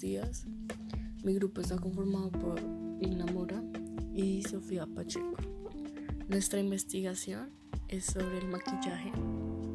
días. 0.00 0.46
Mi 1.22 1.34
grupo 1.34 1.60
está 1.60 1.76
conformado 1.76 2.32
por 2.32 2.58
Igna 3.00 3.26
Mora 3.26 3.62
y 4.14 4.42
Sofía 4.42 4.86
Pacheco. 4.86 5.36
Nuestra 6.28 6.60
investigación 6.60 7.50
es 7.88 8.06
sobre 8.06 8.38
el 8.38 8.48
maquillaje 8.48 9.12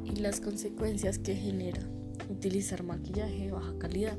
y 0.03 0.15
las 0.17 0.41
consecuencias 0.41 1.19
que 1.19 1.35
genera 1.35 1.81
utilizar 2.29 2.83
maquillaje 2.83 3.45
de 3.45 3.51
baja 3.51 3.77
calidad. 3.77 4.17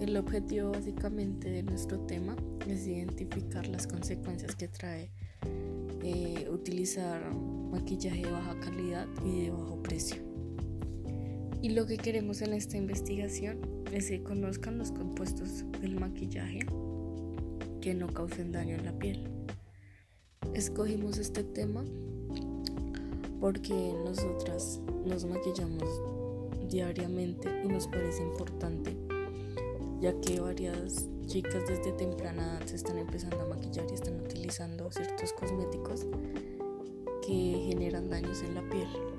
El 0.00 0.16
objetivo 0.16 0.72
básicamente 0.72 1.50
de 1.50 1.62
nuestro 1.62 2.00
tema 2.00 2.36
es 2.66 2.86
identificar 2.86 3.66
las 3.68 3.86
consecuencias 3.86 4.56
que 4.56 4.68
trae 4.68 5.10
eh, 6.02 6.48
utilizar 6.50 7.34
maquillaje 7.34 8.22
de 8.22 8.30
baja 8.30 8.58
calidad 8.60 9.06
y 9.24 9.42
de 9.42 9.50
bajo 9.50 9.82
precio. 9.82 10.23
Y 11.64 11.70
lo 11.70 11.86
que 11.86 11.96
queremos 11.96 12.42
en 12.42 12.52
esta 12.52 12.76
investigación 12.76 13.58
es 13.90 14.10
que 14.10 14.22
conozcan 14.22 14.76
los 14.76 14.90
compuestos 14.90 15.64
del 15.80 15.98
maquillaje 15.98 16.58
que 17.80 17.94
no 17.94 18.06
causen 18.08 18.52
daño 18.52 18.76
en 18.76 18.84
la 18.84 18.92
piel. 18.92 19.26
Escogimos 20.52 21.16
este 21.16 21.42
tema 21.42 21.82
porque 23.40 23.72
nosotras 24.04 24.82
nos 25.06 25.24
maquillamos 25.24 25.88
diariamente 26.68 27.48
y 27.64 27.68
nos 27.68 27.88
parece 27.88 28.22
importante, 28.22 28.94
ya 30.02 30.12
que 30.20 30.40
varias 30.40 31.08
chicas 31.24 31.66
desde 31.66 31.92
temprana 31.92 32.58
edad 32.58 32.66
se 32.66 32.76
están 32.76 32.98
empezando 32.98 33.40
a 33.40 33.48
maquillar 33.48 33.86
y 33.90 33.94
están 33.94 34.20
utilizando 34.20 34.92
ciertos 34.92 35.32
cosméticos 35.32 36.04
que 37.26 37.64
generan 37.70 38.10
daños 38.10 38.42
en 38.42 38.54
la 38.54 38.68
piel. 38.68 39.13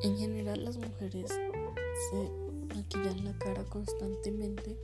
En 0.00 0.16
general 0.16 0.64
las 0.64 0.76
mujeres 0.76 1.28
se 1.28 2.30
maquillan 2.72 3.24
la 3.24 3.36
cara 3.36 3.64
constantemente 3.64 4.76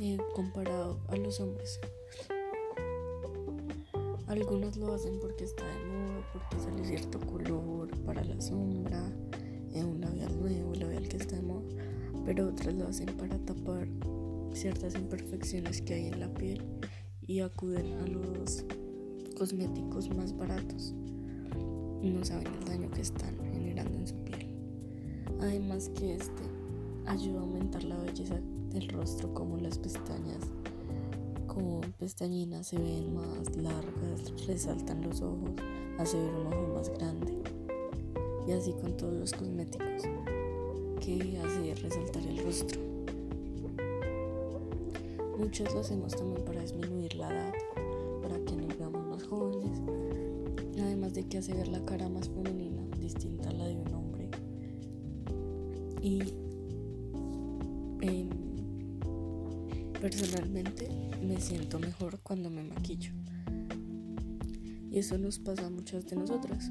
eh, 0.00 0.18
comparado 0.34 1.00
a 1.08 1.16
los 1.16 1.40
hombres. 1.40 1.80
Algunos 4.26 4.76
lo 4.76 4.92
hacen 4.92 5.18
porque 5.18 5.44
está 5.44 5.66
de 5.66 5.86
moda, 5.86 6.30
porque 6.34 6.62
sale 6.62 6.84
cierto 6.84 7.18
color 7.20 7.88
para 8.04 8.22
la 8.22 8.38
sombra, 8.38 9.02
en 9.72 9.86
un 9.86 10.00
labial 10.02 10.38
nuevo, 10.38 10.68
un 10.68 10.78
labial 10.80 11.08
que 11.08 11.16
está 11.16 11.36
de 11.36 11.42
moda, 11.42 11.68
pero 12.26 12.48
otras 12.48 12.74
lo 12.74 12.86
hacen 12.86 13.16
para 13.16 13.38
tapar 13.38 13.88
ciertas 14.52 14.94
imperfecciones 14.94 15.80
que 15.80 15.94
hay 15.94 16.06
en 16.08 16.20
la 16.20 16.28
piel 16.34 16.62
y 17.26 17.40
acuden 17.40 17.94
a 17.94 18.06
los 18.08 18.66
cosméticos 19.38 20.14
más 20.14 20.36
baratos 20.36 20.92
no 22.18 22.24
saben 22.24 22.46
el 22.46 22.64
daño 22.64 22.90
que 22.90 23.02
están 23.02 23.37
Además 25.40 25.90
que 25.90 26.14
este 26.14 26.42
ayuda 27.06 27.38
a 27.38 27.42
aumentar 27.42 27.84
la 27.84 27.96
belleza 27.96 28.38
del 28.70 28.88
rostro 28.88 29.32
como 29.32 29.56
las 29.56 29.78
pestañas 29.78 30.44
con 31.46 31.80
pestañinas 31.98 32.68
se 32.68 32.78
ven 32.78 33.14
más 33.14 33.56
largas, 33.56 34.46
resaltan 34.46 35.02
los 35.02 35.22
ojos, 35.22 35.50
hace 35.98 36.18
ver 36.18 36.34
un 36.34 36.46
ojo 36.46 36.74
más 36.74 36.90
grande. 36.98 37.36
Y 38.46 38.52
así 38.52 38.72
con 38.74 38.96
todos 38.96 39.14
los 39.14 39.32
cosméticos 39.32 40.02
que 41.00 41.38
hace 41.38 41.74
resaltar 41.74 42.22
el 42.22 42.38
rostro. 42.44 42.80
Muchos 45.38 45.72
lo 45.74 45.80
hacemos 45.80 46.14
también 46.14 46.44
para 46.44 46.60
disminuir 46.60 47.14
la 47.14 47.30
edad, 47.30 47.52
para 48.22 48.38
que 48.44 48.56
nos 48.56 48.78
veamos 48.78 49.06
más 49.06 49.22
jóvenes 49.24 49.80
además 50.80 51.14
de 51.14 51.26
que 51.26 51.38
hace 51.38 51.54
ver 51.54 51.68
la 51.68 51.84
cara 51.84 52.08
más 52.08 52.28
femenina, 52.28 52.82
distinta 53.00 53.50
a 53.50 53.52
la 53.52 53.66
de 53.66 53.76
un 53.76 53.94
hombre. 53.94 54.07
Y 56.00 56.22
personalmente 60.00 60.88
me 61.26 61.40
siento 61.40 61.78
mejor 61.78 62.20
cuando 62.20 62.50
me 62.50 62.62
maquillo. 62.62 63.12
Y 64.90 64.98
eso 64.98 65.18
nos 65.18 65.38
pasa 65.38 65.66
a 65.66 65.70
muchas 65.70 66.06
de 66.06 66.16
nosotras. 66.16 66.70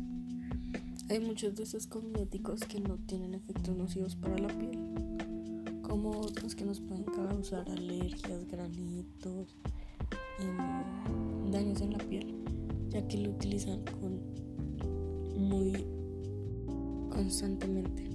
Hay 1.09 1.19
muchos 1.19 1.55
de 1.55 1.63
esos 1.63 1.87
cosméticos 1.87 2.61
que 2.61 2.79
no 2.79 2.97
tienen 2.97 3.33
efectos 3.33 3.75
nocivos 3.75 4.15
para 4.15 4.37
la 4.37 4.47
piel, 4.47 4.79
como 5.81 6.11
otros 6.11 6.55
que 6.55 6.65
nos 6.65 6.81
pueden 6.81 7.03
causar 7.03 7.69
alergias, 7.69 8.45
granitos, 8.47 9.55
em, 10.39 11.51
daños 11.51 11.81
en 11.81 11.91
la 11.91 11.99
piel 11.99 12.37
ya 12.89 13.07
que 13.07 13.17
lo 13.17 13.31
utilizan 13.31 13.83
con 13.99 14.19
muy 15.35 15.85
constantemente 17.09 18.09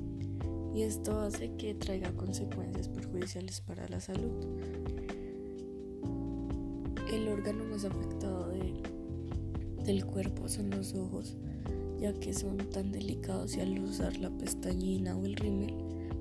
y 0.74 0.82
esto 0.82 1.20
hace 1.20 1.54
que 1.56 1.74
traiga 1.74 2.12
consecuencias 2.12 2.88
perjudiciales 2.88 3.60
para 3.60 3.88
la 3.88 4.00
salud. 4.00 4.32
El 7.12 7.28
órgano 7.28 7.64
más 7.64 7.84
afectado 7.84 8.50
del 9.84 10.06
cuerpo 10.06 10.48
son 10.48 10.70
los 10.70 10.94
ojos, 10.94 11.36
ya 12.00 12.12
que 12.14 12.32
son 12.32 12.56
tan 12.70 12.92
delicados 12.92 13.56
y 13.56 13.60
al 13.60 13.78
usar 13.80 14.16
la 14.16 14.30
pestañina 14.30 15.16
o 15.16 15.24
el 15.24 15.36
rímel 15.36 15.74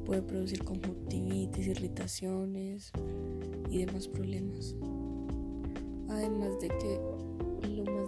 puede 0.06 0.22
producir 0.22 0.64
conjuntivitis, 0.64 1.68
irritaciones 1.68 2.92
y 3.70 3.86
demás 3.86 4.08
problemas. 4.08 4.76
Además 6.10 6.60
de 6.60 6.68
que 6.68 7.00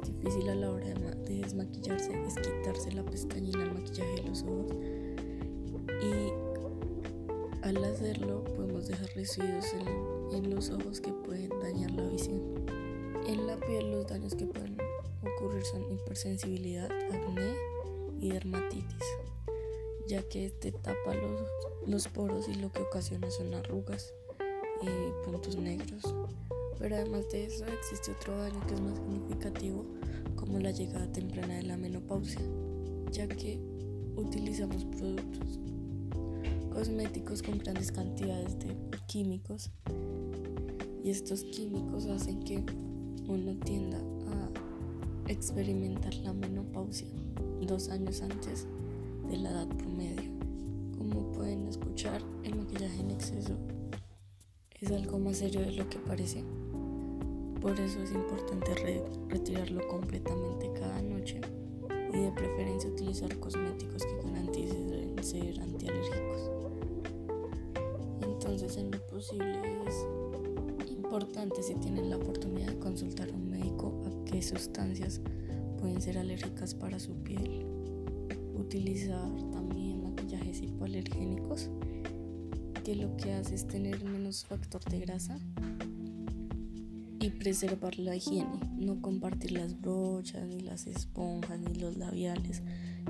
difícil 0.02 0.50
a 0.50 0.56
la 0.56 0.72
hora 0.72 0.86
de, 0.86 1.42
desmaquillarse 1.42 2.12
es 2.26 2.36
quitarse 2.36 2.92
la 2.92 3.04
pestañina, 3.04 3.64
el 3.64 3.74
maquillaje 3.74 4.16
de 4.16 4.24
los 4.24 4.44
ojos. 4.44 4.76
Y 6.02 6.33
al 7.64 7.82
hacerlo 7.86 8.44
podemos 8.44 8.88
dejar 8.88 9.10
residuos 9.16 9.66
en, 10.32 10.50
los 10.54 10.70
ojos 10.70 11.00
que 11.00 11.14
pueden 11.14 11.50
dañar 11.62 11.92
la 11.92 12.04
visión. 12.10 12.66
En 13.26 13.48
la 13.48 13.58
piel 13.58 13.92
los 13.92 14.06
daños 14.08 14.36
que 14.36 14.46
pueden 14.46 14.78
ocurrir 15.22 15.64
son 15.64 15.90
hipersensibilidad, 15.90 16.92
acné 16.92 17.56
y 18.20 18.30
dermatitis, 18.30 19.04
ya 20.08 20.22
que 20.24 20.48
este 20.48 20.74
tapa 20.74 21.16
los, 21.16 21.42
los 21.88 22.08
poros 22.10 22.50
y 22.50 22.56
lo 22.56 22.70
que 22.72 22.82
ocasiona 22.82 23.32
son 23.32 23.54
arrugas 23.54 24.14
y 24.82 25.26
puntos 25.26 25.56
negros. 25.56 26.04
Pero 26.80 26.98
además 26.98 27.30
de 27.32 27.46
eso 27.46 27.66
existe 27.66 28.12
otro 28.12 28.38
daño 28.38 28.60
que 28.68 28.74
es 28.74 28.82
más 28.82 28.96
significativo 28.96 29.86
como 30.36 30.60
la 30.60 30.72
llegada 30.72 31.10
temprana 31.14 31.56
de 31.56 31.64
la 31.64 31.78
menopausia, 31.78 32.42
ya 33.10 33.26
que 33.30 33.58
utilizamos 34.18 34.84
productos 34.86 35.60
cosméticos 36.74 37.42
con 37.42 37.60
grandes 37.60 37.92
cantidades 37.92 38.58
de 38.60 38.76
químicos 39.08 39.70
y 41.04 41.10
estos 41.10 41.44
químicos 41.44 42.06
hacen 42.08 42.42
que 42.44 42.64
uno 43.28 43.56
tienda 43.64 43.98
a 43.98 45.32
experimentar 45.32 46.14
la 46.16 46.34
menopausia 46.34 47.08
dos 47.66 47.90
años 47.90 48.22
antes 48.22 48.68
de 49.30 49.38
la 49.38 49.52
edad 49.52 49.68
promedio. 49.68 50.32
Como 50.98 51.32
pueden 51.32 51.68
escuchar, 51.68 52.22
el 52.44 52.56
maquillaje 52.56 53.00
en 53.00 53.12
exceso 53.12 53.54
es 54.80 54.92
algo 54.92 55.20
más 55.20 55.38
serio 55.38 55.62
de 55.62 55.72
lo 55.72 55.90
que 55.90 56.00
parece. 56.00 56.44
Por 57.62 57.80
eso 57.80 58.02
es 58.04 58.12
importante 58.12 59.04
retirarlo 59.30 59.88
completamente 59.88 60.72
cada 60.74 61.02
noche 61.02 61.40
y 62.14 62.20
de 62.20 62.32
preferencia 62.32 62.90
utilizar 62.90 63.38
cosméticos 63.40 64.04
que 64.06 64.16
garanticen 64.24 64.84
ser 65.24 65.60
antialérgicos. 65.62 66.52
Entonces 68.22 68.78
en 68.78 68.92
lo 68.92 69.08
posible 69.08 69.62
es 69.88 70.92
importante 70.92 71.64
si 71.64 71.76
tienen 71.76 72.10
la 72.10 72.18
oportunidad 72.18 72.68
de 72.68 72.80
consultar 72.80 73.30
a 73.30 73.34
un 73.34 73.50
médico 73.50 74.04
a 74.06 74.26
qué 74.30 74.42
sustancias 74.42 75.22
pueden 75.80 76.02
ser 76.02 76.18
alérgicas 76.18 76.76
para 76.76 77.00
su 77.00 77.16
piel. 77.24 77.66
Utilizar 78.54 79.30
también 79.52 80.04
maquillajes 80.04 80.62
hipoalergénicos 80.62 81.70
que 82.84 82.96
lo 82.96 83.16
que 83.16 83.32
hace 83.34 83.56
es 83.56 83.66
tener 83.66 84.04
menos 84.04 84.46
factor 84.46 84.84
de 84.84 85.00
grasa 85.00 85.40
y 87.24 87.30
preservar 87.30 87.98
la 88.00 88.18
higiene, 88.18 88.60
no 88.76 89.02
compartir 89.02 89.54
las 89.54 89.80
brochas, 89.80 90.46
ni 90.46 90.60
las 90.60 90.88
esponjas, 90.88 91.58
ni 91.58 91.74
los 91.76 91.96
labiales, 91.96 92.62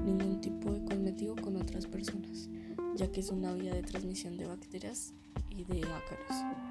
ningún 0.06 0.40
tipo 0.40 0.72
de 0.72 0.86
cosmético 0.86 1.36
con 1.36 1.56
otras 1.56 1.88
personas, 1.88 2.48
ya 2.96 3.12
que 3.12 3.22
es 3.22 3.32
una 3.32 3.54
vía 3.54 3.74
de 3.74 3.82
transmisión 3.82 4.38
de 4.38 4.46
bacterias 4.46 5.14
y 5.50 5.64
de 5.64 5.80
ácaros. 5.80 6.63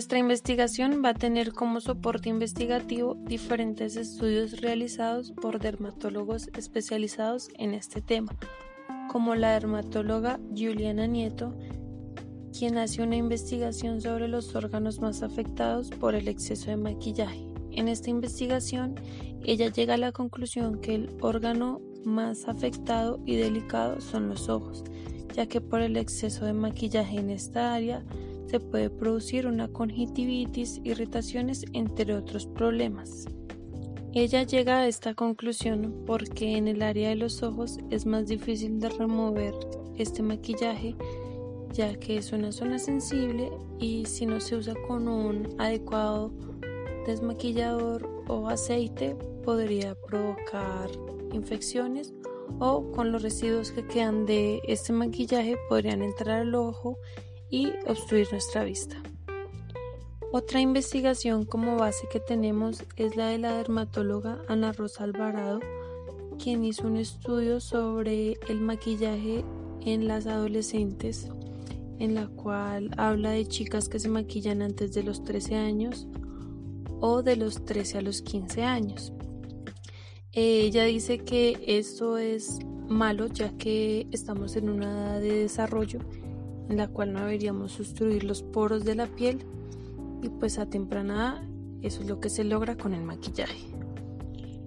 Nuestra 0.00 0.18
investigación 0.18 1.02
va 1.04 1.10
a 1.10 1.14
tener 1.14 1.52
como 1.52 1.78
soporte 1.78 2.30
investigativo 2.30 3.18
diferentes 3.26 3.96
estudios 3.96 4.62
realizados 4.62 5.32
por 5.32 5.58
dermatólogos 5.58 6.48
especializados 6.56 7.50
en 7.58 7.74
este 7.74 8.00
tema, 8.00 8.34
como 9.10 9.34
la 9.34 9.52
dermatóloga 9.52 10.40
Juliana 10.56 11.06
Nieto, 11.06 11.54
quien 12.58 12.78
hace 12.78 13.02
una 13.02 13.16
investigación 13.16 14.00
sobre 14.00 14.26
los 14.26 14.54
órganos 14.54 15.00
más 15.00 15.22
afectados 15.22 15.90
por 15.90 16.14
el 16.14 16.28
exceso 16.28 16.70
de 16.70 16.78
maquillaje, 16.78 17.46
En 17.70 17.86
esta 17.86 18.08
investigación, 18.08 18.94
ella 19.44 19.70
llega 19.70 19.94
a 19.94 19.98
la 19.98 20.12
conclusión 20.12 20.80
que 20.80 20.94
el 20.94 21.14
órgano 21.20 21.82
más 22.06 22.48
afectado 22.48 23.20
y 23.26 23.36
delicado 23.36 24.00
son 24.00 24.30
los 24.30 24.48
ojos, 24.48 24.82
ya 25.34 25.44
que 25.44 25.60
por 25.60 25.82
el 25.82 25.98
exceso 25.98 26.46
de 26.46 26.54
maquillaje 26.54 27.18
en 27.18 27.28
esta 27.28 27.74
área 27.74 28.02
se 28.50 28.60
puede 28.60 28.90
producir 28.90 29.46
una 29.46 29.68
conjuntivitis, 29.68 30.80
irritaciones, 30.82 31.64
entre 31.72 32.14
otros 32.14 32.46
problemas. 32.46 33.26
Ella 34.12 34.42
llega 34.42 34.78
a 34.78 34.88
esta 34.88 35.14
conclusión 35.14 36.02
porque 36.04 36.56
en 36.56 36.66
el 36.66 36.82
área 36.82 37.10
de 37.10 37.14
los 37.14 37.44
ojos 37.44 37.78
es 37.90 38.06
más 38.06 38.26
difícil 38.26 38.80
de 38.80 38.88
remover 38.88 39.54
este 39.96 40.22
maquillaje 40.22 40.96
ya 41.72 41.94
que 41.94 42.16
es 42.16 42.32
una 42.32 42.50
zona 42.50 42.80
sensible 42.80 43.52
y 43.78 44.04
si 44.06 44.26
no 44.26 44.40
se 44.40 44.56
usa 44.56 44.74
con 44.88 45.06
un 45.06 45.54
adecuado 45.58 46.32
desmaquillador 47.06 48.08
o 48.26 48.48
aceite 48.48 49.14
podría 49.44 49.94
provocar 49.94 50.90
infecciones 51.32 52.12
o 52.58 52.90
con 52.90 53.12
los 53.12 53.22
residuos 53.22 53.70
que 53.70 53.86
quedan 53.86 54.26
de 54.26 54.60
este 54.66 54.92
maquillaje 54.92 55.56
podrían 55.68 56.02
entrar 56.02 56.40
al 56.40 56.54
ojo 56.56 56.98
y 57.50 57.72
obstruir 57.86 58.28
nuestra 58.30 58.64
vista. 58.64 58.96
Otra 60.32 60.60
investigación 60.60 61.44
como 61.44 61.76
base 61.76 62.06
que 62.10 62.20
tenemos 62.20 62.84
es 62.96 63.16
la 63.16 63.28
de 63.28 63.38
la 63.38 63.56
dermatóloga 63.56 64.38
Ana 64.46 64.72
Rosa 64.72 65.02
Alvarado, 65.02 65.58
quien 66.38 66.64
hizo 66.64 66.86
un 66.86 66.96
estudio 66.96 67.60
sobre 67.60 68.38
el 68.48 68.60
maquillaje 68.60 69.44
en 69.80 70.06
las 70.06 70.28
adolescentes, 70.28 71.28
en 71.98 72.14
la 72.14 72.28
cual 72.28 72.90
habla 72.96 73.30
de 73.30 73.44
chicas 73.46 73.88
que 73.88 73.98
se 73.98 74.08
maquillan 74.08 74.62
antes 74.62 74.94
de 74.94 75.02
los 75.02 75.24
13 75.24 75.56
años 75.56 76.06
o 77.00 77.22
de 77.22 77.34
los 77.34 77.64
13 77.64 77.98
a 77.98 78.02
los 78.02 78.22
15 78.22 78.62
años. 78.62 79.12
Ella 80.32 80.84
dice 80.84 81.18
que 81.18 81.58
esto 81.66 82.18
es 82.18 82.60
malo 82.88 83.26
ya 83.26 83.50
que 83.58 84.06
estamos 84.12 84.54
en 84.54 84.70
una 84.70 84.86
edad 84.92 85.20
de 85.20 85.34
desarrollo 85.42 85.98
en 86.70 86.76
la 86.76 86.88
cual 86.88 87.12
no 87.12 87.20
deberíamos 87.20 87.78
obstruir 87.80 88.24
los 88.24 88.42
poros 88.42 88.84
de 88.84 88.94
la 88.94 89.06
piel 89.06 89.40
y 90.22 90.28
pues 90.28 90.58
a 90.58 90.70
temprana 90.70 91.14
edad 91.14 91.50
eso 91.82 92.02
es 92.02 92.08
lo 92.08 92.20
que 92.20 92.30
se 92.30 92.44
logra 92.44 92.76
con 92.76 92.94
el 92.94 93.02
maquillaje. 93.02 93.66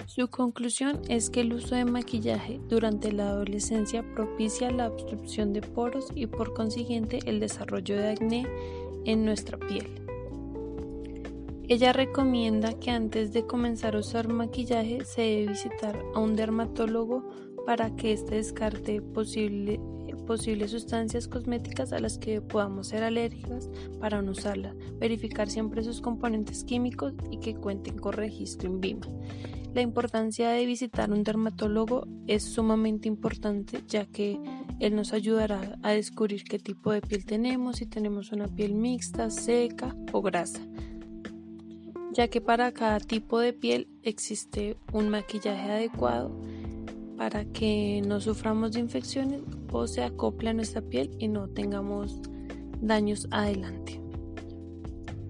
Su 0.08 0.28
conclusión 0.28 1.00
es 1.10 1.30
que 1.30 1.42
el 1.42 1.54
uso 1.54 1.76
de 1.76 1.86
maquillaje 1.86 2.60
durante 2.70 3.12
la 3.12 3.30
adolescencia 3.30 4.04
propicia 4.16 4.70
la 4.70 4.88
obstrucción 4.88 5.54
de 5.54 5.62
poros 5.62 6.08
y 6.14 6.28
por 6.28 6.54
consiguiente 6.54 7.20
el 7.26 7.40
desarrollo 7.40 7.96
de 7.96 8.10
acné 8.10 8.48
en 9.06 9.26
nuestra 9.26 9.58
piel. 9.58 9.88
Ella 11.68 11.94
recomienda 11.94 12.74
que 12.74 12.92
antes 12.92 13.32
de 13.32 13.46
comenzar 13.46 13.96
a 13.96 14.00
usar 14.00 14.28
maquillaje 14.28 15.06
se 15.06 15.22
debe 15.22 15.52
visitar 15.54 15.98
a 16.14 16.20
un 16.20 16.36
dermatólogo 16.36 17.24
para 17.66 17.96
que 17.96 18.12
éste 18.12 18.36
descarte 18.36 19.02
posible 19.02 19.80
posibles 20.24 20.72
sustancias 20.72 21.28
cosméticas 21.28 21.94
a 21.94 22.00
las 22.00 22.18
que 22.18 22.42
podamos 22.42 22.88
ser 22.88 23.04
alérgicas 23.04 23.70
para 24.00 24.22
no 24.22 24.32
usarlas, 24.32 24.76
verificar 25.00 25.50
siempre 25.50 25.84
sus 25.84 26.02
componentes 26.02 26.64
químicos 26.64 27.14
y 27.32 27.38
que 27.38 27.56
cuenten 27.56 27.98
con 27.98 28.14
registro 28.14 28.70
en 28.70 28.82
BIMA. 28.82 29.08
La 29.74 29.82
importancia 29.82 30.50
de 30.50 30.66
visitar 30.66 31.12
un 31.12 31.24
dermatólogo 31.24 32.08
es 32.28 32.44
sumamente 32.44 33.08
importante 33.08 33.82
ya 33.88 34.06
que 34.06 34.40
él 34.80 34.96
nos 34.96 35.14
ayudará 35.14 35.80
a 35.82 35.92
descubrir 35.92 36.44
qué 36.44 36.60
tipo 36.60 36.92
de 36.92 37.02
piel 37.02 37.26
tenemos, 37.26 37.78
si 37.78 37.88
tenemos 37.88 38.32
una 38.32 38.48
piel 38.48 38.76
mixta, 38.76 39.32
seca 39.32 39.96
o 40.12 40.22
grasa, 40.22 40.62
ya 42.12 42.28
que 42.28 42.40
para 42.40 42.72
cada 42.72 43.00
tipo 43.00 43.40
de 43.40 43.54
piel 43.54 43.88
existe 44.04 44.78
un 44.92 45.10
maquillaje 45.10 45.72
adecuado 45.72 46.32
para 47.24 47.46
que 47.46 48.02
no 48.06 48.20
suframos 48.20 48.74
de 48.74 48.82
infecciones 48.82 49.40
o 49.72 49.88
se 49.88 50.04
acople 50.04 50.50
a 50.50 50.54
nuestra 50.54 50.82
piel 50.82 51.10
y 51.20 51.30
no 51.30 51.48
tengamos 51.48 52.20
daños 52.82 53.30
adelante. 53.32 54.02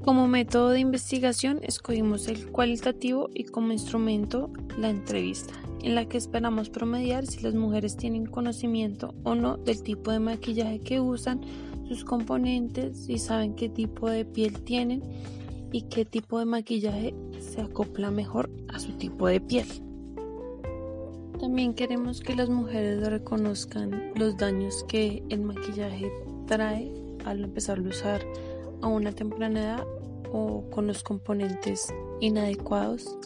Como 0.04 0.28
método 0.28 0.72
de 0.72 0.80
investigación 0.80 1.60
escogimos 1.62 2.28
el 2.30 2.48
cualitativo 2.48 3.30
y 3.32 3.44
como 3.44 3.74
instrumento 3.74 4.52
la 4.76 4.90
entrevista, 4.90 5.54
en 5.84 5.94
la 5.94 6.06
que 6.06 6.18
esperamos 6.18 6.72
promediar 6.72 7.28
si 7.28 7.44
las 7.44 7.54
mujeres 7.54 7.96
tienen 7.96 8.26
conocimiento 8.26 9.14
o 9.22 9.36
no 9.36 9.58
del 9.58 9.84
tipo 9.84 10.10
de 10.10 10.20
maquillaje 10.20 10.80
que 10.80 11.00
usan, 11.00 11.42
sus 11.88 12.04
componentes, 12.04 13.08
y 13.08 13.20
saben 13.20 13.54
qué 13.54 13.70
tipo 13.70 14.10
de 14.10 14.26
piel 14.26 14.64
tienen 14.64 15.04
y 15.72 15.84
qué 15.84 16.06
tipo 16.06 16.40
de 16.40 16.46
maquillaje 16.46 17.14
se 17.40 17.62
acopla 17.62 18.10
mejor 18.10 18.50
a 18.70 18.80
su 18.80 18.94
tipo 18.94 19.28
de 19.28 19.40
piel. 19.40 19.68
También 21.44 21.74
queremos 21.74 22.22
que 22.22 22.38
las 22.38 22.48
mujeres 22.48 23.06
reconozcan 23.06 24.14
los 24.16 24.38
daños 24.38 24.86
que 24.88 25.22
el 25.28 25.42
maquillaje 25.42 26.10
trae 26.48 26.90
al 27.26 27.44
empezar 27.44 27.80
a 27.80 27.82
usar 27.82 28.26
a 28.82 28.88
una 28.88 29.12
temprana 29.12 29.60
edad 29.60 29.88
o 30.32 30.64
con 30.72 30.88
los 30.88 31.04
componentes 31.04 31.94
inadecuados. 32.22 33.18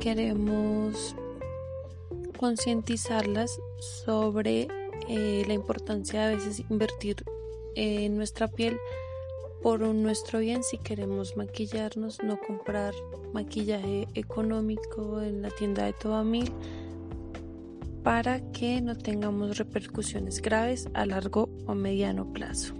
Queremos 0.00 1.14
concientizarlas 2.38 3.60
sobre 3.80 4.68
eh, 5.06 5.44
la 5.46 5.52
importancia 5.52 6.20
de 6.20 6.26
a 6.32 6.36
veces 6.36 6.64
invertir 6.70 7.16
en 7.74 8.16
nuestra 8.16 8.48
piel 8.48 8.78
por 9.62 9.80
nuestro 9.80 10.38
bien 10.38 10.64
si 10.64 10.78
queremos 10.78 11.36
maquillarnos, 11.36 12.22
no 12.22 12.40
comprar 12.40 12.94
maquillaje 13.34 14.08
económico 14.14 15.20
en 15.20 15.42
la 15.42 15.50
tienda 15.50 15.84
de 15.84 15.92
toda 15.92 16.24
mil 16.24 16.50
para 18.02 18.40
que 18.52 18.80
no 18.80 18.96
tengamos 18.96 19.58
repercusiones 19.58 20.40
graves 20.40 20.88
a 20.94 21.06
largo 21.06 21.48
o 21.66 21.74
mediano 21.74 22.32
plazo. 22.32 22.74